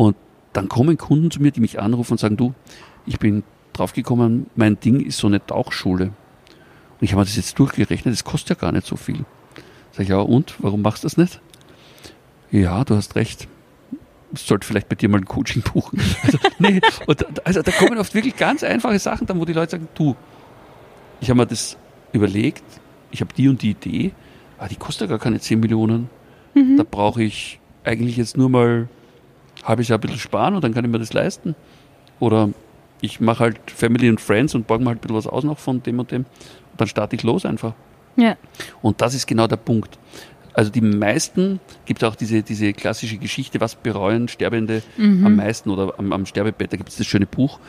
[0.00, 0.16] Und
[0.54, 2.54] dann kommen Kunden zu mir, die mich anrufen und sagen, du,
[3.04, 3.42] ich bin
[3.74, 6.04] draufgekommen, mein Ding ist so eine Tauchschule.
[6.06, 9.26] Und ich habe mir das jetzt durchgerechnet, das kostet ja gar nicht so viel.
[9.92, 11.42] Sag ich, ja und, warum machst du das nicht?
[12.50, 13.46] Ja, du hast recht.
[14.32, 16.00] Ich sollte vielleicht bei dir mal ein Coaching buchen.
[16.22, 19.72] Also, nee, und, also da kommen oft wirklich ganz einfache Sachen dann, wo die Leute
[19.72, 20.16] sagen, du,
[21.20, 21.76] ich habe mir das
[22.14, 22.64] überlegt,
[23.10, 24.12] ich habe die und die Idee,
[24.56, 26.08] aber die kostet ja gar keine 10 Millionen.
[26.54, 26.78] Mhm.
[26.78, 28.88] Da brauche ich eigentlich jetzt nur mal
[29.64, 31.54] habe ich ja ein bisschen sparen und dann kann ich mir das leisten.
[32.18, 32.50] Oder
[33.00, 35.58] ich mache halt Family and Friends und borge mir halt ein bisschen was aus noch
[35.58, 36.22] von dem und dem.
[36.72, 37.74] Und dann starte ich los einfach.
[38.16, 38.36] Ja.
[38.82, 39.98] Und das ist genau der Punkt.
[40.52, 45.24] Also die meisten, gibt es auch diese, diese klassische Geschichte, was bereuen Sterbende mhm.
[45.24, 47.60] am meisten oder am, am Sterbebett, da gibt es das schöne Buch.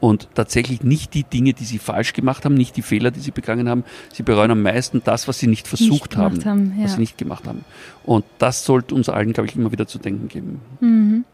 [0.00, 3.32] Und tatsächlich nicht die Dinge, die sie falsch gemacht haben, nicht die Fehler, die sie
[3.32, 3.84] begangen haben.
[4.10, 6.84] Sie bereuen am meisten das, was sie nicht versucht nicht haben, haben ja.
[6.84, 7.66] was sie nicht gemacht haben.
[8.02, 10.60] Und das sollte uns allen, glaube ich, immer wieder zu denken geben.
[10.80, 11.24] Mhm.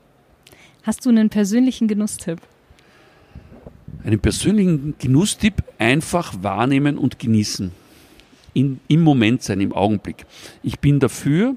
[0.86, 2.38] Hast du einen persönlichen Genusstipp?
[4.04, 7.72] Einen persönlichen Genusstipp einfach wahrnehmen und genießen.
[8.54, 10.26] In, Im Moment sein, im Augenblick.
[10.62, 11.56] Ich bin dafür,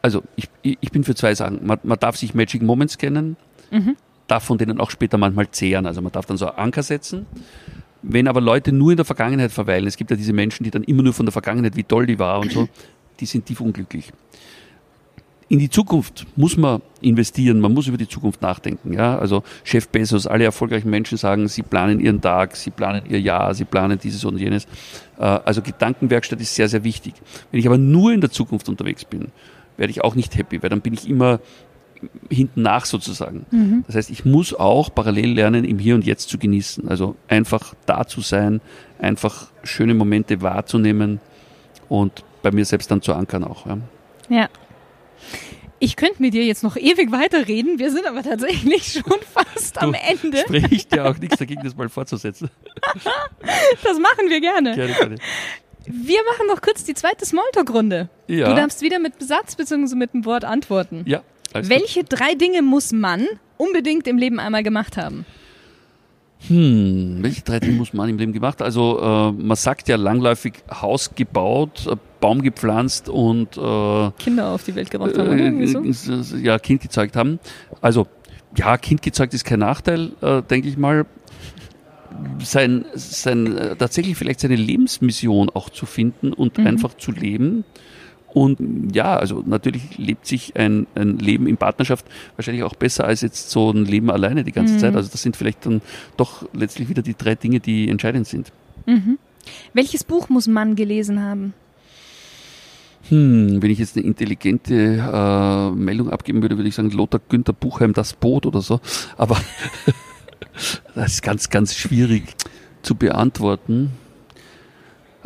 [0.00, 1.66] also ich, ich bin für zwei Sachen.
[1.66, 3.36] Man, man darf sich Magic Moments kennen,
[3.70, 3.94] mhm.
[4.26, 5.84] darf von denen auch später manchmal zehren.
[5.84, 7.26] Also man darf dann so Anker setzen.
[8.00, 10.84] Wenn aber Leute nur in der Vergangenheit verweilen, es gibt ja diese Menschen, die dann
[10.84, 12.70] immer nur von der Vergangenheit, wie toll die war und so,
[13.20, 14.10] die sind tief unglücklich.
[15.50, 18.92] In die Zukunft muss man investieren, man muss über die Zukunft nachdenken.
[18.92, 19.18] Ja?
[19.18, 23.52] Also Chef Bezos, alle erfolgreichen Menschen sagen, sie planen ihren Tag, sie planen ihr Jahr,
[23.52, 24.66] sie planen dieses und jenes.
[25.18, 27.14] Äh, also Gedankenwerkstatt ist sehr, sehr wichtig.
[27.50, 29.32] Wenn ich aber nur in der Zukunft unterwegs bin,
[29.76, 31.40] werde ich auch nicht happy, weil dann bin ich immer
[32.28, 33.44] hinten nach sozusagen.
[33.50, 33.82] Mhm.
[33.88, 36.88] Das heißt, ich muss auch parallel lernen, im Hier und Jetzt zu genießen.
[36.88, 38.60] Also einfach da zu sein,
[39.00, 41.18] einfach schöne Momente wahrzunehmen
[41.88, 43.66] und bei mir selbst dann zu ankern auch.
[43.66, 43.78] Ja.
[44.28, 44.48] ja.
[45.82, 49.80] Ich könnte mit dir jetzt noch ewig weiterreden, wir sind aber tatsächlich schon fast du
[49.80, 50.38] am Ende.
[50.38, 52.50] Spricht ja auch nichts dagegen, das mal fortzusetzen.
[53.82, 54.74] das machen wir gerne.
[54.74, 55.16] Gerne, gerne.
[55.86, 58.10] Wir machen noch kurz die zweite Smalltalk-Runde.
[58.28, 58.50] Ja.
[58.50, 59.94] Du darfst wieder mit Besatz bzw.
[59.96, 61.02] mit dem Wort antworten.
[61.06, 61.22] Ja.
[61.54, 62.10] Welche gut.
[62.10, 65.24] drei Dinge muss man unbedingt im Leben einmal gemacht haben?
[66.48, 68.62] Hm, welche drei Dinge muss man im Leben gemacht?
[68.62, 74.64] Also äh, man sagt ja langläufig Haus gebaut, äh, Baum gepflanzt und äh, Kinder auf
[74.64, 75.28] die Welt gebracht haben.
[75.28, 75.92] Oder?
[75.92, 76.36] So?
[76.36, 77.38] Ja, Kind gezeugt haben.
[77.80, 78.06] Also
[78.56, 81.06] ja, Kind gezeugt ist kein Nachteil, äh, denke ich mal.
[82.42, 86.66] Sein, sein äh, tatsächlich vielleicht seine Lebensmission auch zu finden und mhm.
[86.66, 87.64] einfach zu leben
[88.32, 93.22] und ja, also natürlich lebt sich ein, ein Leben in Partnerschaft wahrscheinlich auch besser als
[93.22, 94.78] jetzt so ein Leben alleine die ganze mhm.
[94.78, 94.94] Zeit.
[94.94, 95.80] Also das sind vielleicht dann
[96.16, 98.52] doch letztlich wieder die drei Dinge, die entscheidend sind.
[98.86, 99.18] Mhm.
[99.72, 101.54] Welches Buch muss man gelesen haben?
[103.08, 107.52] Hm, wenn ich jetzt eine intelligente äh, Meldung abgeben würde, würde ich sagen Lothar Günther
[107.52, 108.80] Buchheim, das Boot oder so.
[109.16, 109.36] Aber
[110.94, 112.24] das ist ganz, ganz schwierig
[112.82, 113.90] zu beantworten.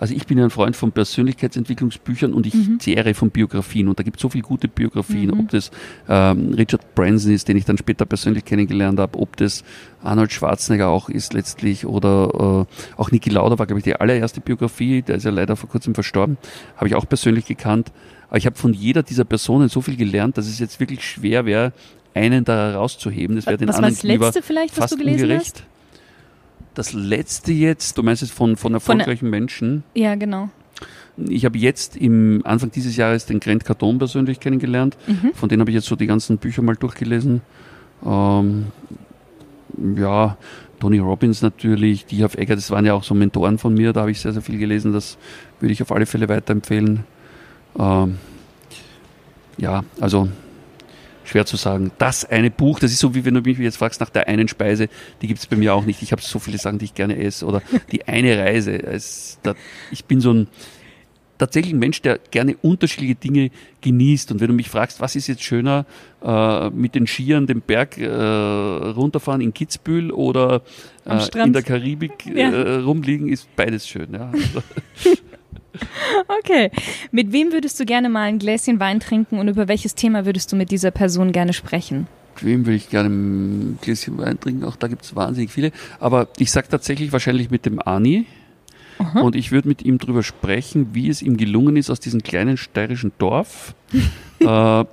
[0.05, 2.79] Also ich bin ein Freund von Persönlichkeitsentwicklungsbüchern und ich mhm.
[2.79, 5.41] zehre von Biografien und da gibt es so viele gute Biografien, mhm.
[5.41, 5.71] ob das
[6.11, 9.65] ähm, Richard Branson ist, den ich dann später persönlich kennengelernt habe, ob das
[10.03, 14.43] Arnold Schwarzenegger auch ist letztlich oder äh, auch Niki Lauda war, glaube ich, die allererste
[14.43, 16.37] Biografie, der ist ja leider vor kurzem verstorben,
[16.77, 17.91] habe ich auch persönlich gekannt.
[18.29, 21.47] Aber ich habe von jeder dieser Personen so viel gelernt, dass es jetzt wirklich schwer
[21.47, 21.73] wäre,
[22.13, 23.37] einen da herauszuheben.
[23.37, 25.55] Das wäre den was anderen war das letzte vielleicht, was du gelesen ungerecht.
[25.61, 25.74] hast?
[26.75, 29.85] Das letzte jetzt, du meinst es von, von erfolgreichen von, Menschen?
[29.95, 30.51] Ja, genau.
[31.17, 34.97] Ich habe jetzt im Anfang dieses Jahres den Grant Cardone persönlich kennengelernt.
[35.07, 35.33] Mhm.
[35.35, 37.43] Von denen habe ich jetzt so die ganzen Bücher mal durchgelesen.
[38.05, 38.67] Ähm,
[39.97, 40.37] ja,
[40.81, 44.01] Tony Robbins natürlich, die auf Egger, das waren ja auch so Mentoren von mir, da
[44.01, 44.93] habe ich sehr, sehr viel gelesen.
[44.93, 45.17] Das
[45.61, 47.05] würde ich auf alle Fälle weiterempfehlen.
[47.79, 48.19] Ähm,
[49.57, 50.29] ja, also
[51.25, 51.91] schwer zu sagen.
[51.99, 54.49] Das eine Buch, das ist so, wie wenn du mich jetzt fragst nach der einen
[54.49, 54.89] Speise,
[55.23, 56.03] die gibt es bei mir auch nicht.
[56.03, 57.47] Ich habe so viele Sachen, die ich gerne esse.
[57.47, 58.81] Oder die eine Reise.
[59.91, 60.49] ich bin so ein
[61.39, 64.33] tatsächlich ein Mensch, der gerne unterschiedliche Dinge genießt.
[64.33, 65.85] Und wenn du mich fragst, was ist jetzt schöner,
[66.23, 70.63] äh, mit den Skiern den Berg äh, runterfahren in Kitzbühel oder
[71.05, 72.51] äh, in der Karibik ja.
[72.51, 74.13] Äh, rumliegen, ist beides schön.
[74.13, 74.31] Ja.
[74.33, 74.63] Also
[76.41, 76.71] Okay.
[77.11, 80.53] Mit wem würdest du gerne mal ein Gläschen Wein trinken und über welches Thema würdest
[80.53, 82.07] du mit dieser Person gerne sprechen?
[82.35, 84.65] Mit wem würde ich gerne ein Gläschen Wein trinken?
[84.65, 85.73] Auch da gibt es wahnsinnig viele.
[86.01, 88.27] Aber ich sage tatsächlich wahrscheinlich mit dem Ani.
[88.99, 89.21] Aha.
[89.21, 92.57] Und ich würde mit ihm darüber sprechen, wie es ihm gelungen ist, aus diesem kleinen
[92.57, 93.75] steirischen Dorf
[94.41, 94.85] äh,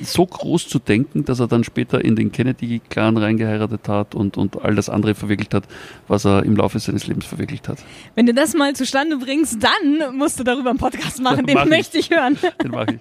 [0.00, 4.62] so groß zu denken, dass er dann später in den Kennedy-Clan reingeheiratet hat und, und
[4.62, 5.64] all das andere verwirklicht hat,
[6.08, 7.78] was er im Laufe seines Lebens verwirklicht hat.
[8.14, 11.66] Wenn du das mal zustande bringst, dann musst du darüber einen Podcast machen, den mach
[11.66, 12.10] möchte ich.
[12.10, 12.38] ich hören.
[12.62, 13.00] Den mache ich.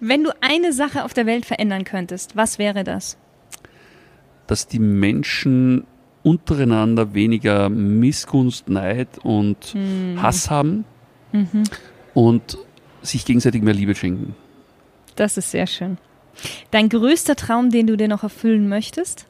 [0.00, 3.18] Wenn du eine Sache auf der Welt verändern könntest, was wäre das?
[4.46, 5.84] Dass die Menschen
[6.22, 10.22] untereinander weniger Missgunst, Neid und hm.
[10.22, 10.84] Hass haben
[11.32, 11.64] mhm.
[12.14, 12.58] und
[13.02, 14.34] sich gegenseitig mehr Liebe schenken.
[15.16, 15.98] Das ist sehr schön.
[16.70, 19.26] Dein größter Traum, den du dir noch erfüllen möchtest?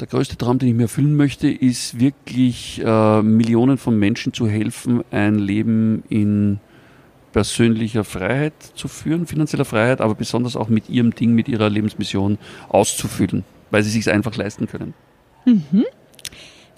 [0.00, 4.46] Der größte Traum, den ich mir erfüllen möchte, ist wirklich äh, Millionen von Menschen zu
[4.46, 6.60] helfen, ein Leben in
[7.32, 12.38] persönlicher Freiheit zu führen, finanzieller Freiheit, aber besonders auch mit ihrem Ding, mit ihrer Lebensmission
[12.68, 14.94] auszufüllen, weil sie sich einfach leisten können.
[15.44, 15.84] Mhm.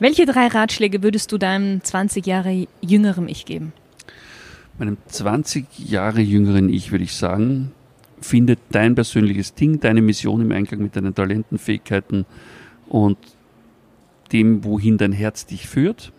[0.01, 3.73] Welche drei Ratschläge würdest du deinem 20 Jahre jüngerem Ich geben?
[4.79, 7.73] Meinem 20 Jahre jüngeren Ich würde ich sagen,
[8.21, 12.27] finde dein persönliches Ding, deine Mission im Einklang mit deinen Talenten, Fähigkeiten
[12.89, 13.19] und
[14.33, 16.13] dem, wohin dein Herz dich führt.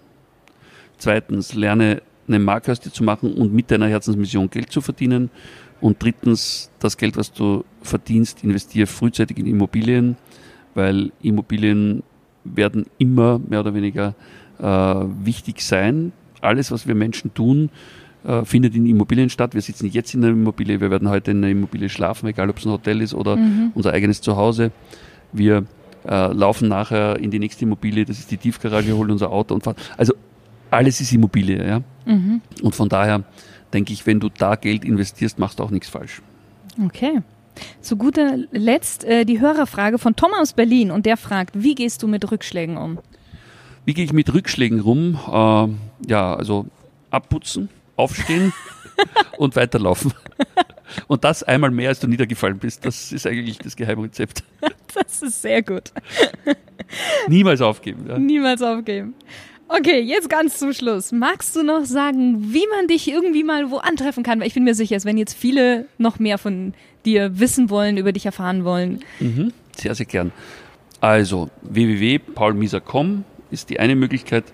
[0.97, 5.29] Zweitens, lerne eine Marke aus dir zu machen und mit deiner Herzensmission Geld zu verdienen.
[5.81, 10.17] Und drittens, das Geld, was du verdienst, investiere frühzeitig in Immobilien,
[10.75, 12.03] weil Immobilien
[12.43, 14.15] werden immer mehr oder weniger
[14.59, 16.12] äh, wichtig sein.
[16.41, 17.69] Alles, was wir Menschen tun,
[18.23, 19.53] äh, findet in Immobilien statt.
[19.53, 22.58] Wir sitzen jetzt in einer Immobilie, wir werden heute in einer Immobilie schlafen, egal ob
[22.58, 23.71] es ein Hotel ist oder mhm.
[23.75, 24.71] unser eigenes Zuhause.
[25.32, 25.65] Wir
[26.08, 29.63] äh, laufen nachher in die nächste Immobilie, das ist die Tiefgarage, holen unser Auto und
[29.63, 29.77] fahren.
[29.97, 30.13] Also
[30.71, 31.82] alles ist Immobilie, ja.
[32.05, 32.41] Mhm.
[32.62, 33.23] Und von daher
[33.73, 36.21] denke ich, wenn du da Geld investierst, machst du auch nichts falsch.
[36.84, 37.21] Okay.
[37.82, 42.03] Zu guter Letzt äh, die Hörerfrage von Tom aus Berlin und der fragt, wie gehst
[42.03, 42.99] du mit Rückschlägen um?
[43.86, 45.19] Wie gehe ich mit Rückschlägen rum?
[45.27, 46.67] Äh, ja, also
[47.12, 48.53] abputzen, aufstehen
[49.38, 50.13] und weiterlaufen.
[51.07, 52.85] Und das einmal mehr, als du niedergefallen bist.
[52.85, 54.43] Das ist eigentlich das Geheimrezept.
[54.95, 55.91] Das ist sehr gut.
[57.27, 58.05] Niemals aufgeben.
[58.09, 58.17] Ja.
[58.17, 59.13] Niemals aufgeben.
[59.67, 61.12] Okay, jetzt ganz zum Schluss.
[61.12, 64.39] Magst du noch sagen, wie man dich irgendwie mal wo antreffen kann?
[64.39, 66.73] Weil ich bin mir sicher, wenn jetzt viele noch mehr von
[67.05, 69.03] dir wissen wollen, über dich erfahren wollen.
[69.19, 70.31] Mhm, sehr, sehr gern.
[71.01, 74.45] Also www.paulmieser.com ist die eine Möglichkeit,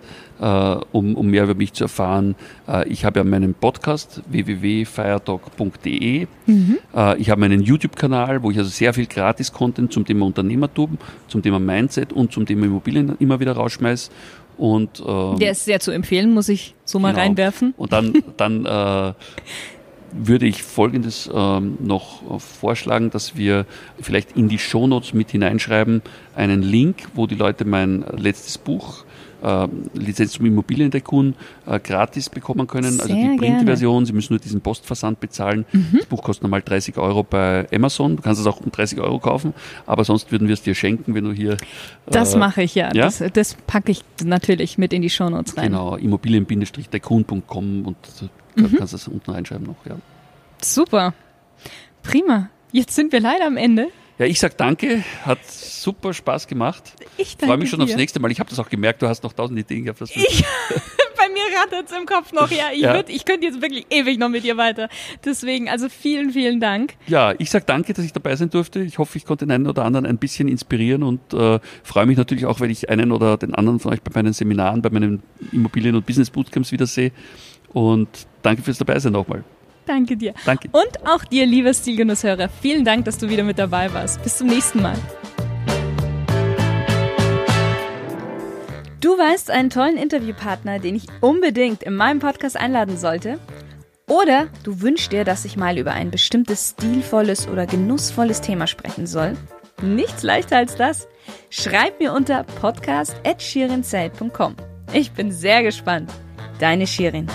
[0.43, 2.35] um, um mehr über mich zu erfahren.
[2.67, 6.27] Äh, ich habe ja meinen Podcast www.firetalk.de.
[6.45, 6.77] Mhm.
[6.95, 11.41] Äh, ich habe meinen YouTube-Kanal, wo ich also sehr viel Gratis-Content zum Thema Unternehmertum, zum
[11.41, 14.11] Thema Mindset und zum Thema Immobilien immer wieder rausschmeiße.
[14.57, 17.23] Und, ähm, Der ist sehr zu empfehlen, muss ich so mal genau.
[17.23, 17.73] reinwerfen.
[17.77, 19.13] Und dann, dann äh,
[20.17, 23.65] würde ich Folgendes ähm, noch vorschlagen, dass wir
[24.01, 26.01] vielleicht in die Shownotes mit hineinschreiben,
[26.35, 29.05] einen Link, wo die Leute mein letztes Buch
[29.45, 32.93] äh, Lizenz zum Immobilientycoon äh, gratis bekommen können.
[32.93, 35.65] Sehr also die Printversion, Sie müssen nur diesen Postversand bezahlen.
[35.71, 35.97] Mhm.
[35.97, 38.15] Das Buch kostet normal 30 Euro bei Amazon.
[38.15, 39.53] Du kannst es auch um 30 Euro kaufen,
[39.85, 41.53] aber sonst würden wir es dir schenken, wenn du hier.
[41.53, 41.57] Äh,
[42.07, 42.93] das mache ich ja.
[42.93, 43.05] ja?
[43.05, 45.65] Das, das packe ich natürlich mit in die Shownotes rein.
[45.65, 47.97] Genau, immobilien-tycoon.com und
[48.55, 48.77] mhm.
[48.77, 49.85] kannst das unten reinschreiben noch.
[49.85, 49.97] Ja.
[50.61, 51.13] Super.
[52.03, 52.49] Prima.
[52.71, 53.87] Jetzt sind wir leider am Ende.
[54.17, 56.93] Ja, ich sag danke, hat super Spaß gemacht.
[57.17, 57.85] Ich freue mich schon dir.
[57.85, 58.31] aufs nächste Mal.
[58.31, 60.01] Ich habe das auch gemerkt, du hast noch tausend Ideen gehabt.
[60.01, 60.13] Ich,
[61.17, 62.49] bei mir rattert es im Kopf noch.
[62.49, 63.03] Ja, ich, ja.
[63.07, 64.87] ich könnte jetzt wirklich ewig noch mit dir weiter.
[65.25, 66.93] Deswegen, also vielen, vielen Dank.
[67.07, 68.81] Ja, ich sag danke, dass ich dabei sein durfte.
[68.81, 72.17] Ich hoffe, ich konnte den einen oder anderen ein bisschen inspirieren und äh, freue mich
[72.17, 75.23] natürlich auch, wenn ich einen oder den anderen von euch bei meinen Seminaren, bei meinen
[75.51, 77.11] Immobilien- und Business Bootcamps wiedersehe.
[77.75, 78.07] Und
[78.41, 79.43] danke fürs Dabeisein nochmal.
[79.85, 80.33] Danke dir.
[80.45, 80.69] Danke.
[80.71, 84.23] Und auch dir, lieber Stilgenusshörer, vielen Dank, dass du wieder mit dabei warst.
[84.23, 84.95] Bis zum nächsten Mal.
[89.01, 93.39] Du weißt einen tollen Interviewpartner, den ich unbedingt in meinem Podcast einladen sollte?
[94.07, 99.05] Oder du wünschst dir, dass ich mal über ein bestimmtes stilvolles oder genussvolles Thema sprechen
[99.05, 99.35] soll?
[99.81, 101.09] Nichts leichter als das.
[101.49, 104.55] Schreib mir unter podcast.shirinzeit.com.
[104.93, 106.09] Ich bin sehr gespannt.
[106.59, 107.27] Deine Shirin.